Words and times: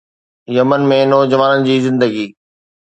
Yemen 0.57 0.81
۾ 0.95 0.97
نوجوانن 1.11 1.63
جي 1.67 1.81
زندگي 1.87 2.27